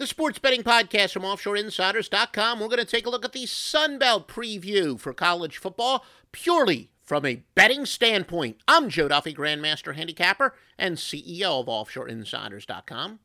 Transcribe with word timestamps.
The 0.00 0.06
Sports 0.06 0.38
Betting 0.38 0.62
Podcast 0.62 1.12
from 1.12 1.24
OffshoreInsiders.com. 1.24 2.58
We're 2.58 2.68
going 2.68 2.78
to 2.78 2.86
take 2.86 3.04
a 3.04 3.10
look 3.10 3.26
at 3.26 3.32
the 3.32 3.44
Sunbelt 3.44 4.28
preview 4.28 4.98
for 4.98 5.12
college 5.12 5.58
football 5.58 6.06
purely 6.32 6.88
from 7.02 7.26
a 7.26 7.42
betting 7.54 7.84
standpoint. 7.84 8.56
I'm 8.66 8.88
Joe 8.88 9.08
Duffy, 9.08 9.34
Grandmaster 9.34 9.94
Handicapper 9.94 10.54
and 10.78 10.96
CEO 10.96 11.60
of 11.60 11.66
OffshoreInsiders.com. 11.66 13.18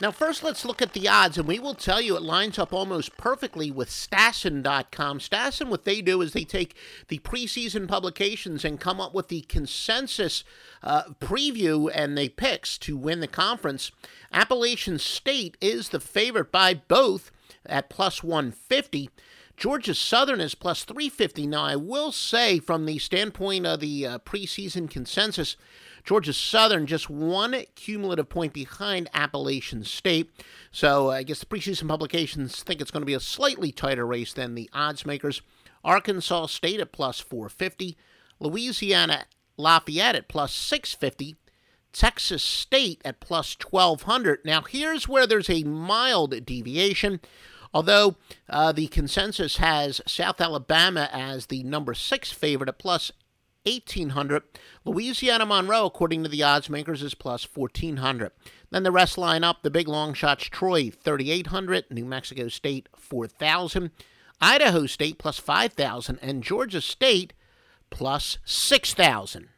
Now, 0.00 0.10
first, 0.10 0.42
let's 0.42 0.64
look 0.64 0.80
at 0.80 0.94
the 0.94 1.08
odds, 1.08 1.36
and 1.36 1.46
we 1.46 1.58
will 1.58 1.74
tell 1.74 2.00
you 2.00 2.16
it 2.16 2.22
lines 2.22 2.58
up 2.58 2.72
almost 2.72 3.18
perfectly 3.18 3.70
with 3.70 3.90
Stassen.com. 3.90 5.18
Stassen, 5.18 5.68
what 5.68 5.84
they 5.84 6.00
do 6.00 6.22
is 6.22 6.32
they 6.32 6.44
take 6.44 6.74
the 7.08 7.18
preseason 7.18 7.86
publications 7.86 8.64
and 8.64 8.80
come 8.80 8.98
up 8.98 9.12
with 9.12 9.28
the 9.28 9.42
consensus 9.42 10.42
uh, 10.82 11.02
preview 11.20 11.90
and 11.94 12.16
they 12.16 12.30
picks 12.30 12.78
to 12.78 12.96
win 12.96 13.20
the 13.20 13.28
conference. 13.28 13.92
Appalachian 14.32 14.98
State 14.98 15.58
is 15.60 15.90
the 15.90 16.00
favorite 16.00 16.50
by 16.50 16.72
both 16.72 17.30
at 17.66 17.90
plus 17.90 18.22
150. 18.22 19.10
Georgia 19.60 19.94
Southern 19.94 20.40
is 20.40 20.54
plus 20.54 20.84
350. 20.84 21.46
Now, 21.46 21.64
I 21.64 21.76
will 21.76 22.12
say, 22.12 22.60
from 22.60 22.86
the 22.86 22.96
standpoint 22.98 23.66
of 23.66 23.80
the 23.80 24.06
uh, 24.06 24.18
preseason 24.20 24.88
consensus, 24.88 25.58
Georgia 26.02 26.32
Southern 26.32 26.86
just 26.86 27.10
one 27.10 27.64
cumulative 27.74 28.30
point 28.30 28.54
behind 28.54 29.10
Appalachian 29.12 29.84
State. 29.84 30.30
So 30.72 31.10
I 31.10 31.24
guess 31.24 31.40
the 31.40 31.46
preseason 31.46 31.88
publications 31.88 32.62
think 32.62 32.80
it's 32.80 32.90
going 32.90 33.02
to 33.02 33.06
be 33.06 33.12
a 33.12 33.20
slightly 33.20 33.70
tighter 33.70 34.06
race 34.06 34.32
than 34.32 34.54
the 34.54 34.70
odds 34.72 35.04
makers. 35.04 35.42
Arkansas 35.84 36.46
State 36.46 36.80
at 36.80 36.90
plus 36.90 37.20
450. 37.20 37.98
Louisiana 38.38 39.26
Lafayette 39.58 40.16
at 40.16 40.28
plus 40.28 40.54
650. 40.54 41.36
Texas 41.92 42.42
State 42.42 43.02
at 43.04 43.20
plus 43.20 43.58
1200. 43.70 44.38
Now, 44.42 44.62
here's 44.62 45.06
where 45.06 45.26
there's 45.26 45.50
a 45.50 45.64
mild 45.64 46.46
deviation. 46.46 47.20
Although 47.72 48.16
uh, 48.48 48.72
the 48.72 48.88
consensus 48.88 49.58
has 49.58 50.00
South 50.06 50.40
Alabama 50.40 51.08
as 51.12 51.46
the 51.46 51.62
number 51.62 51.94
six 51.94 52.32
favorite 52.32 52.68
at 52.68 52.78
plus 52.78 53.12
1800. 53.64 54.42
Louisiana 54.84 55.44
Monroe, 55.44 55.86
according 55.86 56.22
to 56.22 56.28
the 56.28 56.42
odds 56.42 56.70
makers, 56.70 57.02
is 57.02 57.14
plus 57.14 57.46
1400. 57.52 58.32
Then 58.70 58.82
the 58.82 58.92
rest 58.92 59.18
line 59.18 59.44
up. 59.44 59.62
The 59.62 59.70
big 59.70 59.88
long 59.88 60.14
shots 60.14 60.44
Troy 60.44 60.90
3800, 60.90 61.90
New 61.90 62.04
Mexico 62.04 62.48
State 62.48 62.88
4000, 62.96 63.90
Idaho 64.40 64.86
State 64.86 65.18
plus 65.18 65.38
5000, 65.38 66.18
and 66.22 66.42
Georgia 66.42 66.80
State 66.80 67.34
plus 67.90 68.38
6000. 68.44 69.48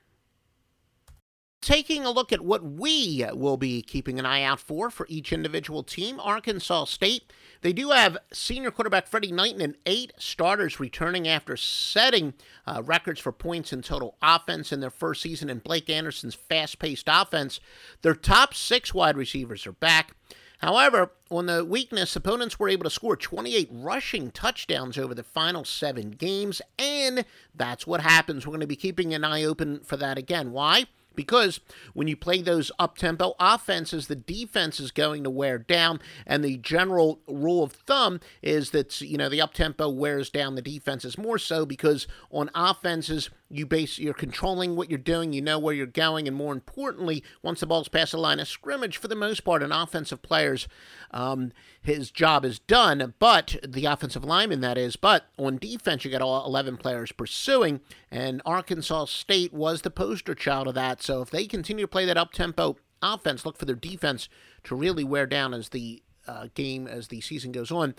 Taking 1.60 2.05
a 2.05 2.10
look 2.10 2.33
at 2.33 2.40
what 2.40 2.64
we 2.64 3.24
will 3.33 3.56
be 3.56 3.83
keeping 3.83 4.18
an 4.18 4.27
eye 4.27 4.42
out 4.42 4.58
for 4.58 4.90
for 4.90 5.06
each 5.08 5.33
individual 5.33 5.84
team, 5.84 6.18
Arkansas 6.18 6.86
State. 6.86 7.33
They 7.62 7.72
do 7.72 7.91
have 7.91 8.18
senior 8.32 8.73
quarterback 8.73 9.08
Fredi 9.08 9.33
Knighten 9.33 9.61
and 9.61 9.77
eight 9.86 10.12
starters 10.18 10.80
returning 10.80 11.28
after 11.28 11.56
setting 11.56 12.34
uh, 12.67 12.83
records 12.84 13.20
for 13.20 13.30
points 13.30 13.73
in 13.73 13.83
total 13.83 14.17
offense 14.20 14.73
in 14.73 14.80
their 14.80 14.90
first 14.90 15.23
season 15.23 15.48
in 15.48 15.61
Blake 15.61 15.89
Anderson's 15.89 16.34
fast 16.34 16.80
paced 16.80 17.06
offense. 17.06 17.61
Their 18.02 18.17
top 18.17 18.52
six 18.52 18.92
wide 18.92 19.17
receivers 19.17 19.64
are 19.67 19.72
back. 19.72 20.14
However, 20.58 21.12
on 21.30 21.46
the 21.46 21.64
weakness, 21.64 22.14
opponents 22.14 22.58
were 22.58 22.68
able 22.68 22.84
to 22.84 22.90
score 22.90 23.17
28 23.17 23.68
rushing 23.72 24.30
touchdowns 24.30 24.98
over 24.98 25.14
the 25.14 25.24
final 25.24 25.64
seven 25.64 26.11
games, 26.11 26.62
and 26.78 27.24
that's 27.55 27.84
what 27.86 28.01
happens. 28.01 28.46
We're 28.46 28.52
going 28.52 28.61
to 28.61 28.67
be 28.67 28.77
keeping 28.77 29.14
an 29.14 29.24
eye 29.24 29.42
open 29.42 29.80
for 29.80 29.96
that 29.96 30.18
again. 30.18 30.52
Why? 30.52 30.86
Because 31.14 31.61
when 31.95 32.08
you 32.08 32.17
play 32.17 32.42
those 32.42 32.70
up 32.78 32.96
tempo 32.96 33.34
offenses, 33.39 34.06
the 34.06 34.17
defense 34.17 34.80
is 34.80 34.90
going 34.90 35.24
to 35.24 35.30
wear 35.30 35.58
down. 35.58 36.00
And 36.27 36.45
the 36.45 36.56
general 36.58 37.20
rule 37.27 37.62
of 37.62 37.73
thumb 37.73 38.20
is 38.42 38.70
that, 38.70 39.00
you 39.00 39.17
know, 39.17 39.28
the 39.28 39.40
up 39.40 39.55
tempo 39.55 39.89
wears 39.89 40.30
down 40.30 40.55
the 40.55 40.62
defenses 40.62 41.18
more 41.18 41.39
so 41.39 41.67
because 41.67 42.06
on 42.30 42.51
offenses, 42.55 43.30
you 43.52 43.67
base 43.67 43.98
you're 43.98 44.14
controlling 44.14 44.74
what 44.77 44.89
you're 44.89 44.98
doing, 44.98 45.33
you 45.33 45.42
know 45.42 45.58
where 45.58 45.74
you're 45.74 45.86
going, 45.86 46.27
and 46.27 46.36
more 46.36 46.52
importantly, 46.52 47.23
once 47.42 47.61
the 47.61 47.67
ball's 47.67 47.89
past 47.89 48.13
the 48.13 48.18
line 48.18 48.40
of 48.40 48.48
scrimmage, 48.48 48.96
for 48.96 49.08
the 49.08 49.14
most 49.14 49.45
part, 49.45 49.63
an 49.63 49.73
offensive 49.73 50.23
player's 50.23 50.67
um, 51.11 51.52
his 51.80 52.11
job 52.11 52.45
is 52.45 52.58
done, 52.58 53.14
but 53.18 53.57
the 53.67 53.85
offensive 53.85 54.24
lineman 54.24 54.61
that 54.61 54.79
is. 54.79 54.96
But 54.96 55.27
on 55.39 55.58
defense, 55.58 56.05
you 56.05 56.11
got 56.11 56.23
all 56.23 56.46
11 56.46 56.79
players 56.79 57.13
pursuing, 57.13 57.80
and 58.11 58.40
Arkansas 58.46 59.07
State 59.07 59.52
was 59.52 59.83
the 59.83 59.90
poster 59.90 60.34
child 60.34 60.69
of 60.69 60.74
that. 60.74 61.02
So 61.02 61.20
if 61.20 61.30
they 61.30 61.46
continue 61.46 61.84
to 61.84 61.89
play 61.89 62.07
that 62.07 62.17
up 62.17 62.33
tempo 62.33 62.77
offense, 63.02 63.45
look 63.45 63.58
for 63.58 63.64
their 63.64 63.74
defense 63.74 64.29
to 64.64 64.74
really 64.74 65.05
wear 65.05 65.27
down 65.27 65.52
as 65.52 65.70
the 65.70 66.02
uh, 66.27 66.48
game 66.55 66.86
as 66.86 67.08
the 67.08 67.20
season 67.20 67.52
goes 67.52 67.70
on. 67.70 67.95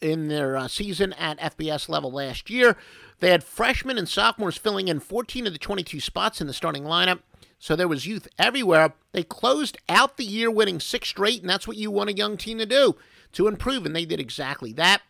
in 0.00 0.28
their 0.28 0.56
uh, 0.56 0.68
season 0.68 1.12
at 1.14 1.38
FBS 1.38 1.88
level 1.88 2.10
last 2.10 2.50
year. 2.50 2.76
They 3.20 3.30
had 3.30 3.44
freshmen 3.44 3.98
and 3.98 4.08
sophomores 4.08 4.58
filling 4.58 4.88
in 4.88 4.98
14 4.98 5.46
of 5.46 5.52
the 5.52 5.60
22 5.60 6.00
spots 6.00 6.40
in 6.40 6.48
the 6.48 6.52
starting 6.52 6.82
lineup, 6.82 7.20
so 7.58 7.76
there 7.76 7.86
was 7.86 8.06
youth 8.06 8.26
everywhere. 8.36 8.94
They 9.12 9.22
closed 9.22 9.78
out 9.88 10.16
the 10.16 10.24
year 10.24 10.50
winning 10.50 10.80
six 10.80 11.08
straight, 11.08 11.40
and 11.40 11.48
that's 11.48 11.68
what 11.68 11.76
you 11.76 11.92
want 11.92 12.10
a 12.10 12.14
young 12.14 12.36
team 12.36 12.58
to 12.58 12.66
do 12.66 12.96
to 13.32 13.46
improve, 13.46 13.86
and 13.86 13.94
they 13.94 14.04
did 14.04 14.18
exactly 14.18 14.72
that. 14.74 15.02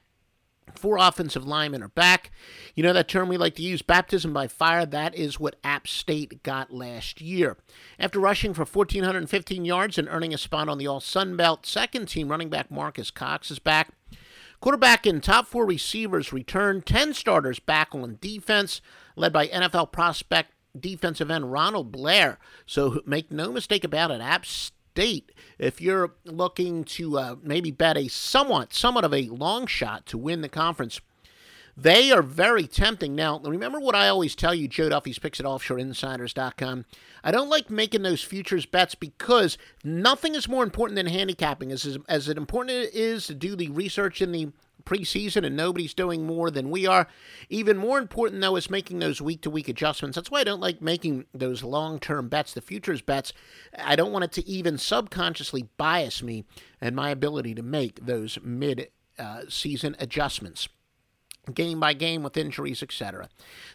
Four 0.75 0.97
offensive 0.99 1.47
linemen 1.47 1.82
are 1.82 1.88
back. 1.88 2.31
You 2.75 2.82
know 2.82 2.93
that 2.93 3.09
term 3.09 3.29
we 3.29 3.37
like 3.37 3.55
to 3.56 3.62
use, 3.62 3.82
baptism 3.82 4.32
by 4.32 4.49
fire? 4.49 4.87
That 4.87 5.14
is 5.14 5.38
what 5.38 5.56
App 5.62 5.87
State 5.87 6.43
got 6.43 6.73
last 6.73 7.20
year. 7.20 7.56
After 7.99 8.19
rushing 8.19 8.55
for 8.55 8.64
1,415 8.64 9.64
yards 9.64 9.99
and 9.99 10.09
earning 10.09 10.32
a 10.32 10.38
spot 10.38 10.69
on 10.69 10.79
the 10.79 10.87
All 10.87 11.00
Sun 11.00 11.37
Belt, 11.37 11.67
second 11.67 12.06
team 12.06 12.29
running 12.29 12.49
back 12.49 12.70
Marcus 12.70 13.11
Cox 13.11 13.50
is 13.50 13.59
back. 13.59 13.91
Quarterback 14.61 15.06
and 15.06 15.23
top 15.23 15.47
four 15.47 15.67
receivers 15.67 16.32
return. 16.32 16.82
10 16.82 17.14
starters 17.14 17.59
back 17.59 17.94
on 17.94 18.19
defense, 18.20 18.81
led 19.17 19.32
by 19.32 19.49
NFL 19.49 19.93
prospect 19.93 20.53
defensive 20.79 21.31
end 21.31 21.53
Ronald 21.53 21.93
Blair. 21.93 22.38
So 22.67 23.00
make 23.06 23.31
no 23.31 23.53
mistake 23.53 23.85
about 23.85 24.11
it, 24.11 24.20
App 24.20 24.47
State, 24.47 24.73
if 24.96 25.80
you're 25.80 26.12
looking 26.24 26.84
to 26.84 27.18
uh, 27.18 27.36
maybe 27.42 27.70
bet 27.70 27.96
a 27.96 28.08
somewhat, 28.08 28.72
somewhat 28.72 29.04
of 29.04 29.14
a 29.14 29.28
long 29.28 29.66
shot 29.66 30.06
to 30.06 30.18
win 30.18 30.40
the 30.40 30.48
conference, 30.48 31.00
they 31.76 32.10
are 32.12 32.22
very 32.22 32.66
tempting. 32.66 33.14
Now, 33.14 33.38
remember 33.38 33.80
what 33.80 33.94
I 33.94 34.08
always 34.08 34.34
tell 34.34 34.54
you, 34.54 34.68
Joe 34.68 34.90
Duffy's 34.90 35.18
picks 35.18 35.40
at 35.40 35.46
offshoreinsiders.com. 35.46 36.84
I 37.24 37.30
don't 37.30 37.48
like 37.48 37.70
making 37.70 38.02
those 38.02 38.22
futures 38.22 38.66
bets 38.66 38.94
because 38.94 39.56
nothing 39.82 40.34
is 40.34 40.48
more 40.48 40.64
important 40.64 40.96
than 40.96 41.06
handicapping. 41.06 41.72
As, 41.72 41.98
as 42.08 42.28
important 42.28 42.76
it 42.76 42.94
is 42.94 43.26
to 43.28 43.34
do 43.34 43.56
the 43.56 43.70
research 43.70 44.20
in 44.20 44.32
the 44.32 44.52
preseason 44.84 45.44
and 45.44 45.56
nobody's 45.56 45.94
doing 45.94 46.26
more 46.26 46.50
than 46.50 46.70
we 46.70 46.87
are. 46.87 47.06
Even 47.49 47.76
more 47.76 47.99
important, 47.99 48.40
though, 48.40 48.56
is 48.56 48.70
making 48.70 48.99
those 48.99 49.20
week 49.20 49.43
to 49.43 49.50
week 49.50 49.69
adjustments. 49.69 50.17
That's 50.17 50.31
why 50.31 50.40
I 50.40 50.44
don't 50.44 50.61
like 50.61 50.82
making 50.82 51.26
those 51.32 51.62
long 51.62 51.99
term 51.99 52.29
bets, 52.29 52.55
the 52.55 52.61
futures 52.61 53.02
bets. 53.02 53.32
I 53.79 53.96
don't 53.96 54.12
want 54.12 54.25
it 54.25 54.32
to 54.32 54.49
even 54.49 54.79
subconsciously 54.79 55.69
bias 55.76 56.23
me 56.23 56.44
and 56.81 56.96
my 56.96 57.11
ability 57.11 57.55
to 57.55 57.62
make 57.62 58.05
those 58.05 58.38
mid 58.43 58.88
uh, 59.19 59.43
season 59.49 59.96
adjustments 59.99 60.69
game 61.55 61.81
by 61.81 61.93
game 61.93 62.23
with 62.23 62.37
injuries, 62.37 62.82
etc. 62.82 63.28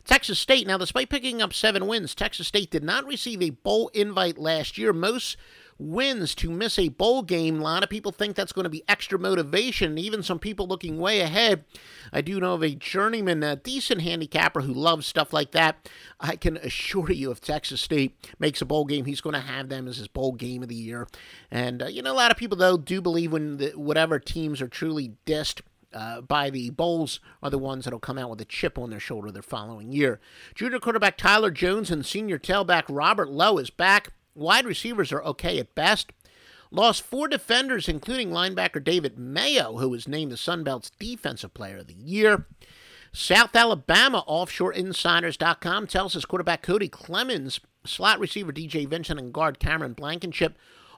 Texas 0.06 0.40
State, 0.40 0.68
now 0.68 0.78
despite 0.78 1.10
picking 1.10 1.42
up 1.42 1.54
seven 1.54 1.88
wins, 1.88 2.16
Texas 2.16 2.48
State 2.48 2.72
did 2.72 2.84
not 2.84 3.06
receive 3.06 3.42
a 3.42 3.50
bowl 3.50 3.90
invite 3.90 4.38
last 4.38 4.78
year. 4.78 4.94
Most 4.94 5.36
wins 5.80 6.34
to 6.36 6.50
miss 6.50 6.80
a 6.80 6.90
bowl 6.90 7.22
game. 7.22 7.60
A 7.60 7.64
lot 7.64 7.84
of 7.84 7.90
people 7.90 8.12
think 8.12 8.36
that's 8.36 8.52
going 8.52 8.64
to 8.64 8.70
be 8.70 8.84
extra 8.88 9.20
motivation, 9.20 9.98
even 9.98 10.24
some 10.24 10.40
people 10.40 10.68
looking 10.68 10.98
way 10.98 11.22
ahead. 11.22 11.66
I 12.12 12.22
do 12.22 12.40
know 12.40 12.54
of 12.54 12.64
a 12.64 12.76
journeyman, 12.76 13.44
a 13.44 13.56
decent 13.56 14.02
handicapper 14.02 14.62
who 14.62 14.74
loves 14.74 15.06
stuff 15.06 15.34
like 15.34 15.52
that. 15.52 15.90
I 16.20 16.36
can 16.36 16.58
assure 16.58 17.12
you, 17.12 17.32
if 17.32 17.42
Texas 17.42 17.82
State 17.82 18.18
makes 18.40 18.62
a 18.62 18.66
bowl 18.66 18.86
game, 18.86 19.06
he's 19.06 19.22
going 19.22 19.36
to 19.36 19.40
have 19.40 19.70
them 19.70 19.88
as 19.88 19.98
his 19.98 20.08
bowl 20.08 20.34
game 20.34 20.64
of 20.64 20.70
the 20.70 20.76
year. 20.76 21.08
And, 21.52 21.84
uh, 21.84 21.88
you 21.88 22.02
know, 22.02 22.14
a 22.14 22.16
lot 22.16 22.32
of 22.32 22.38
people, 22.38 22.58
though, 22.58 22.78
do 22.78 23.02
believe 23.02 23.32
when 23.32 23.58
the, 23.58 23.72
whatever 23.72 24.20
teams 24.20 24.62
are 24.62 24.68
truly 24.68 25.14
dissed 25.26 25.62
uh, 25.94 26.22
by 26.22 26.50
the 26.50 26.70
Bowls 26.70 27.20
are 27.42 27.50
the 27.50 27.58
ones 27.58 27.86
that'll 27.86 28.00
come 28.00 28.18
out 28.18 28.30
with 28.30 28.42
a 28.42 28.46
chip 28.46 28.78
on 28.78 28.90
their 28.90 29.00
shoulder 29.00 29.32
the 29.32 29.42
following 29.42 29.92
year. 29.92 30.20
Junior 30.54 30.80
quarterback 30.80 31.18
Tyler 31.18 31.52
Jones 31.52 31.90
and 31.90 32.06
senior 32.06 32.38
tailback 32.38 32.84
Robert 32.90 33.30
Lowe 33.30 33.58
is 33.58 33.70
back. 33.70 34.12
Wide 34.38 34.66
receivers 34.66 35.12
are 35.12 35.24
okay 35.24 35.60
at 35.60 35.76
best. 35.76 36.12
Lost 36.70 37.02
four 37.02 37.28
defenders, 37.28 37.88
including 37.88 38.30
linebacker 38.30 38.84
David 38.84 39.18
Mayo, 39.18 39.78
who 39.78 39.90
was 39.90 40.08
named 40.08 40.32
the 40.32 40.38
Sun 40.38 40.64
Belt's 40.64 40.92
Defensive 41.00 41.54
Player 41.54 41.78
of 41.78 41.88
the 41.88 41.94
Year. 41.94 42.46
South 43.14 43.56
Alabama 43.56 44.24
OffshoreInsiders.com 44.28 45.88
tells 45.88 46.16
us 46.16 46.26
quarterback 46.26 46.62
Cody 46.62 46.90
Clements, 46.90 47.60
slot 47.86 48.20
receiver 48.20 48.52
DJ 48.52 48.88
Vincent, 48.88 49.20
and 49.20 49.34
guard 49.34 49.60
Cameron 49.60 49.94
Blankenship 49.94 50.58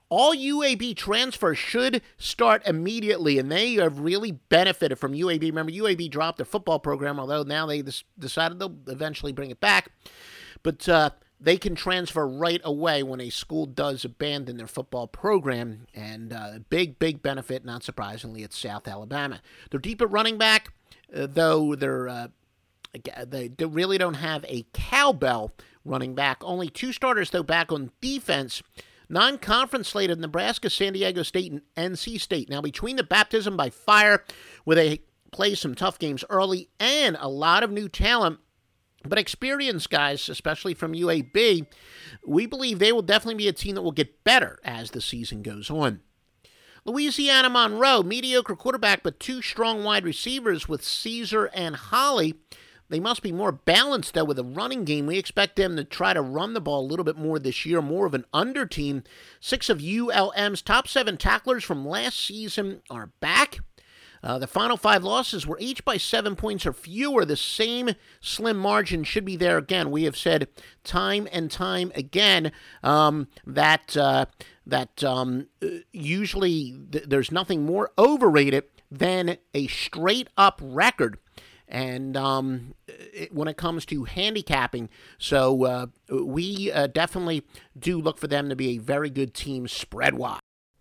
all 0.09 0.35
UAB 0.35 0.95
transfers 0.95 1.57
should 1.57 2.01
start 2.17 2.65
immediately, 2.65 3.37
and 3.37 3.51
they 3.51 3.75
have 3.75 3.99
really 3.99 4.31
benefited 4.31 4.97
from 4.97 5.13
UAB. 5.13 5.41
Remember, 5.43 5.71
UAB 5.71 6.09
dropped 6.09 6.37
their 6.37 6.45
football 6.45 6.79
program, 6.79 7.19
although 7.19 7.43
now 7.43 7.67
they 7.67 7.83
decided 8.17 8.59
they'll 8.59 8.75
eventually 8.87 9.31
bring 9.31 9.51
it 9.51 9.59
back. 9.59 9.91
But 10.63 10.89
uh, 10.89 11.11
they 11.39 11.57
can 11.57 11.75
transfer 11.75 12.27
right 12.27 12.61
away 12.63 13.01
when 13.03 13.21
a 13.21 13.29
school 13.29 13.65
does 13.65 14.03
abandon 14.03 14.57
their 14.57 14.67
football 14.67 15.07
program, 15.07 15.87
and 15.93 16.33
uh, 16.33 16.59
big, 16.69 16.99
big 16.99 17.21
benefit, 17.21 17.63
not 17.63 17.83
surprisingly, 17.83 18.43
at 18.43 18.53
South 18.53 18.87
Alabama. 18.87 19.41
They're 19.71 19.79
deep 19.79 20.01
at 20.01 20.11
running 20.11 20.37
back, 20.37 20.73
uh, 21.15 21.27
though 21.29 21.75
they're 21.75 22.09
uh, 22.09 22.27
they 23.27 23.51
really 23.59 23.97
don't 23.97 24.15
have 24.15 24.43
a 24.47 24.65
cowbell 24.73 25.53
running 25.85 26.15
back. 26.15 26.39
Only 26.41 26.69
two 26.69 26.91
starters, 26.91 27.29
though, 27.29 27.43
back 27.43 27.71
on 27.71 27.91
defense. 28.01 28.63
Non 29.07 29.37
conference 29.37 29.89
slate 29.89 30.11
of 30.11 30.19
Nebraska, 30.19 30.69
San 30.69 30.93
Diego 30.93 31.23
State, 31.23 31.51
and 31.51 31.61
NC 31.75 32.19
State. 32.19 32.49
Now, 32.49 32.61
between 32.61 32.95
the 32.95 33.03
baptism 33.03 33.57
by 33.57 33.69
fire, 33.69 34.23
where 34.65 34.75
they 34.75 35.01
play 35.31 35.55
some 35.55 35.75
tough 35.75 35.97
games 35.97 36.23
early, 36.29 36.69
and 36.79 37.17
a 37.19 37.29
lot 37.29 37.63
of 37.63 37.71
new 37.71 37.89
talent, 37.89 38.39
but 39.05 39.17
experienced 39.17 39.89
guys, 39.89 40.27
especially 40.29 40.73
from 40.73 40.93
UAB, 40.93 41.65
we 42.25 42.45
believe 42.45 42.79
they 42.79 42.91
will 42.91 43.01
definitely 43.01 43.35
be 43.35 43.47
a 43.47 43.53
team 43.53 43.75
that 43.75 43.81
will 43.81 43.91
get 43.91 44.23
better 44.23 44.59
as 44.63 44.91
the 44.91 45.01
season 45.01 45.41
goes 45.41 45.69
on. 45.69 46.01
Louisiana 46.85 47.49
Monroe, 47.49 48.03
mediocre 48.03 48.55
quarterback, 48.55 49.03
but 49.03 49.19
two 49.19 49.41
strong 49.41 49.83
wide 49.83 50.03
receivers 50.03 50.67
with 50.67 50.81
Ceaser 50.81 51.49
and 51.53 51.75
Holley. 51.75 52.35
They 52.89 52.99
must 52.99 53.21
be 53.21 53.31
more 53.31 53.51
balanced, 53.51 54.15
though, 54.15 54.23
with 54.23 54.39
a 54.39 54.43
running 54.43 54.83
game. 54.83 55.05
We 55.05 55.19
expect 55.19 55.55
them 55.55 55.75
to 55.75 55.83
try 55.83 56.13
to 56.13 56.21
run 56.21 56.53
the 56.53 56.61
ball 56.61 56.81
a 56.83 56.89
little 56.89 57.05
bit 57.05 57.17
more 57.17 57.37
this 57.37 57.65
year, 57.65 57.81
more 57.81 58.07
of 58.07 58.15
an 58.15 58.25
under 58.33 58.65
team. 58.65 59.03
Six 59.39 59.69
of 59.69 59.83
ULM's 59.83 60.63
top 60.63 60.87
seven 60.87 61.15
tacklers 61.15 61.63
from 61.63 61.87
last 61.87 62.19
season 62.19 62.81
are 62.89 63.11
back. 63.19 63.59
Uh, 64.23 64.37
the 64.37 64.47
final 64.47 64.77
five 64.77 65.03
losses 65.03 65.47
were 65.47 65.57
each 65.59 65.83
by 65.85 65.97
seven 65.97 66.35
points 66.35 66.65
or 66.65 66.73
fewer. 66.73 67.25
The 67.25 67.37
same 67.37 67.91
slim 68.21 68.57
margin 68.57 69.03
should 69.03 69.25
be 69.25 69.35
there 69.35 69.57
again. 69.57 69.91
We 69.91 70.03
have 70.03 70.17
said 70.17 70.47
time 70.83 71.27
and 71.31 71.49
time 71.49 71.91
again 71.95 72.51
um, 72.83 73.27
that 73.45 73.95
uh, 73.95 74.25
that 74.65 75.03
um, 75.03 75.47
usually 75.91 76.75
th- 76.91 77.05
there's 77.05 77.31
nothing 77.31 77.65
more 77.65 77.91
overrated 77.97 78.65
than 78.91 79.37
a 79.53 79.67
straight 79.67 80.29
up 80.37 80.59
record 80.63 81.17
and 81.67 82.17
um, 82.17 82.73
it, 82.87 83.33
when 83.33 83.47
it 83.47 83.55
comes 83.55 83.85
to 83.85 84.03
handicapping. 84.05 84.89
So 85.17 85.65
uh, 85.65 85.85
we 86.09 86.71
uh, 86.71 86.87
definitely 86.87 87.43
do 87.77 88.01
look 88.01 88.17
for 88.17 88.27
them 88.27 88.49
to 88.49 88.55
be 88.55 88.69
a 88.69 88.77
very 88.79 89.09
good 89.09 89.33
team 89.33 89.67
spread 89.67 90.15
wise. 90.15 90.38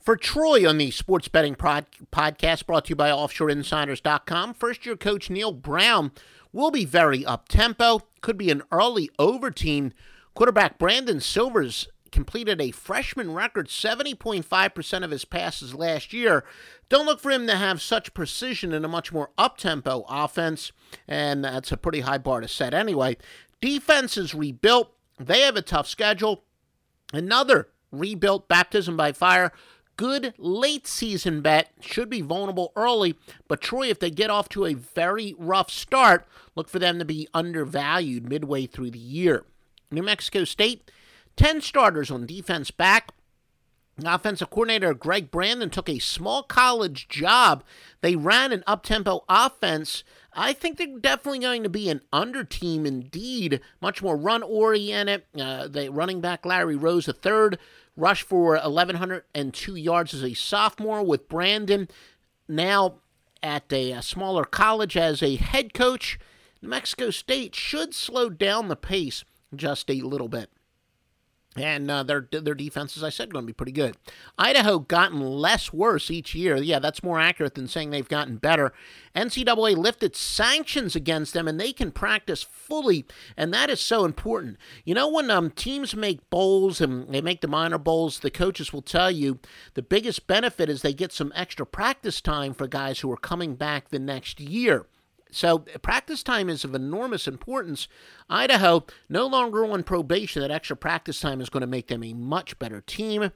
For 0.09 0.17
Troy 0.17 0.67
on 0.67 0.79
the 0.79 0.91
Sports 0.91 1.29
Betting 1.29 1.55
Pod- 1.55 1.85
Podcast, 2.11 2.65
brought 2.65 2.87
to 2.87 2.89
you 2.89 2.97
by 2.97 3.11
OffshoreInsiders.com, 3.11 4.55
first 4.55 4.87
year 4.87 4.97
coach 4.97 5.29
Neal 5.29 5.53
Brown 5.53 6.13
will 6.51 6.71
be 6.71 6.87
very 6.87 7.27
up 7.27 7.47
tempo. 7.47 8.01
Could 8.23 8.39
be 8.39 8.51
an 8.51 8.63
early 8.73 9.11
over 9.19 9.51
team. 9.51 9.93
Quarterback 10.33 10.79
Brandon 10.79 11.21
Silvers 11.21 11.89
completed 12.11 12.59
a 12.59 12.71
freshman 12.71 13.35
record 13.35 13.69
70.5% 13.69 15.05
of 15.05 15.11
his 15.11 15.27
passes 15.27 15.75
last 15.75 16.15
year. 16.15 16.43
Don't 16.89 17.05
look 17.05 17.21
for 17.21 17.31
him 17.31 17.47
to 17.47 17.57
have 17.57 17.83
such 17.83 18.15
precision 18.15 18.73
in 18.73 18.87
a 18.87 18.89
much 18.89 19.13
more 19.13 19.29
up 19.37 19.59
tempo 19.59 20.07
offense, 20.09 20.73
and 21.07 21.45
that's 21.45 21.71
a 21.71 21.77
pretty 21.77 22.01
high 22.01 22.17
bar 22.17 22.41
to 22.41 22.49
set 22.49 22.73
anyway. 22.73 23.19
Defense 23.61 24.17
is 24.17 24.35
rebuilt, 24.35 24.91
they 25.21 25.43
have 25.43 25.57
a 25.57 25.61
tough 25.61 25.87
schedule. 25.87 26.45
Another 27.13 27.69
rebuilt 27.91 28.49
baptism 28.49 28.97
by 28.97 29.13
fire. 29.13 29.53
Good 29.99 30.33
late 30.39 30.87
season 30.87 31.41
bet. 31.41 31.73
Should 31.81 32.09
be 32.09 32.21
vulnerable 32.21 32.73
early, 32.77 33.17
but 33.49 33.61
Troy, 33.61 33.89
if 33.89 33.99
they 33.99 34.11
get 34.13 34.31
off 34.31 34.49
to 34.51 34.65
a 34.65 34.75
very 34.75 35.35
rough 35.37 35.73
start, 35.73 36.25
look 36.55 36.69
for 36.69 36.79
them 36.79 37.01
to 37.01 37.05
be 37.05 37.27
undervalued 37.35 38.29
midway 38.29 38.67
through 38.67 38.93
the 38.93 38.99
year. 39.01 39.45
New 39.91 40.05
Mexico 40.05 40.45
State 40.45 40.89
10 41.37 41.61
starters 41.63 42.13
on 42.13 42.27
defense 42.27 42.71
back. 42.71 43.13
Offensive 44.05 44.51
coordinator 44.51 44.95
Greg 44.95 45.31
Brandon 45.31 45.71
took 45.71 45.89
a 45.89 45.99
small 45.99 46.43
college 46.43 47.09
job. 47.09 47.65
They 48.01 48.15
ran 48.15 48.53
an 48.53 48.63
up 48.67 48.85
tempo 48.85 49.25
offense. 49.29 50.05
I 50.33 50.53
think 50.53 50.79
they're 50.79 50.99
definitely 50.99 51.41
going 51.41 51.65
to 51.65 51.69
be 51.69 51.89
an 51.89 52.03
under 52.13 52.45
team 52.45 52.87
indeed, 52.87 53.61
much 53.81 54.03
more 54.03 54.17
run 54.17 54.43
oriented. 54.43 55.25
Uh, 55.39 55.67
the 55.67 55.91
running 55.91 56.21
back 56.21 56.47
Larry 56.47 56.77
Rose, 56.77 57.09
a 57.09 57.13
third, 57.13 57.59
rushed 57.97 58.23
for 58.23 58.57
1,102 58.57 59.75
yards 59.75 60.15
as 60.15 60.23
a 60.23 60.35
sophomore 60.35 61.03
with 61.03 61.29
Brandon 61.29 61.89
now 62.47 63.01
at 63.43 63.73
a, 63.73 63.93
a 63.93 64.03
smaller 64.03 64.45
college 64.45 64.97
as 64.97 65.23
a 65.23 65.37
head 65.37 65.75
coach. 65.75 66.19
New 66.63 66.69
Mexico 66.69 67.11
State 67.11 67.55
should 67.55 67.95
slow 67.95 68.31
down 68.31 68.69
the 68.69 68.77
pace 68.77 69.25
just 69.55 69.91
a 69.91 70.03
little 70.03 70.29
bit. 70.29 70.51
And 71.61 71.91
uh, 71.91 72.03
their 72.03 72.29
their 72.31 72.55
defense, 72.55 72.97
as 72.97 73.05
I 73.05 73.11
said, 73.11 73.33
going 73.33 73.45
to 73.45 73.47
be 73.47 73.53
pretty 73.53 73.73
good. 73.73 73.97
Idaho 74.39 74.79
gotten 74.79 75.21
less 75.21 75.73
worse 75.73 76.11
each 76.11 76.35
year. 76.35 76.57
Yeah, 76.57 76.79
that's 76.79 77.03
more 77.03 77.19
accurate 77.19 77.55
than 77.55 77.69
saying 77.69 77.91
they've 77.91 78.09
gotten 78.09 78.37
better. 78.37 78.73
NCAA 79.15 79.77
lifted 79.77 80.15
sanctions 80.15 80.95
against 80.95 81.35
them, 81.35 81.49
and 81.49 81.59
they 81.59 81.73
can 81.73 81.91
practice 81.91 82.43
fully, 82.43 83.05
and 83.37 83.53
that 83.53 83.71
is 83.71 83.81
so 83.81 84.05
important. 84.05 84.57
You 84.85 84.95
know, 84.95 85.09
when 85.09 85.31
um, 85.31 85.51
teams 85.51 85.97
make 85.97 86.31
bowls 86.31 86.81
and 86.81 87.13
they 87.13 87.21
make 87.21 87.41
the 87.41 87.49
minor 87.49 87.79
bowls, 87.79 88.21
the 88.21 88.31
coaches 88.31 88.73
will 88.73 88.83
tell 88.83 89.11
you 89.11 89.41
the 89.75 89.83
biggest 89.83 90.27
benefit 90.27 90.69
is 90.69 90.83
they 90.83 90.93
get 90.93 91.13
some 91.13 91.33
extra 91.35 91.67
practice 91.67 92.21
time 92.21 92.55
for 92.55 92.67
guys 92.67 93.01
who 93.01 93.11
are 93.11 93.17
coming 93.17 93.55
back 93.55 93.89
the 93.89 93.99
next 93.99 94.41
year. 94.41 94.87
So 95.31 95.59
practice 95.59 96.23
time 96.23 96.49
is 96.49 96.65
of 96.65 96.75
enormous 96.75 97.29
importance. 97.29 97.89
Idaho 98.31 98.87
no 99.09 99.27
longer 99.27 99.65
on 99.65 99.83
probation. 99.83 100.43
That 100.43 100.51
extra 100.51 100.77
practice 100.77 101.21
time 101.21 101.41
is 101.41 101.51
going 101.51 101.61
to 101.63 101.67
make 101.67 101.89
them 101.89 102.03
a 102.03 102.15
much 102.15 102.59
better 102.59 102.81
team. 102.81 103.31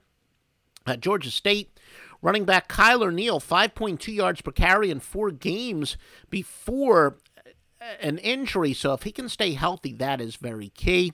At 0.84 1.00
Georgia 1.00 1.30
State, 1.30 1.78
running 2.22 2.44
back 2.44 2.68
Kyler 2.68 3.14
Neal, 3.14 3.38
5.2 3.38 4.12
yards 4.12 4.40
per 4.40 4.50
carry 4.50 4.90
in 4.90 4.98
four 4.98 5.30
games 5.30 5.96
before 6.28 7.18
uh, 7.38 7.84
an 8.00 8.18
injury. 8.18 8.72
So 8.72 8.92
if 8.92 9.04
he 9.04 9.12
can 9.12 9.28
stay 9.28 9.52
healthy, 9.52 9.92
that 9.92 10.20
is 10.20 10.34
very 10.34 10.70
key. 10.70 11.12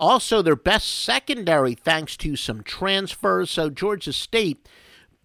Also, 0.00 0.40
their 0.40 0.56
best 0.56 0.88
secondary, 0.88 1.74
thanks 1.74 2.16
to 2.16 2.36
some 2.36 2.62
transfers. 2.62 3.50
So 3.50 3.68
Georgia 3.68 4.14
State 4.14 4.66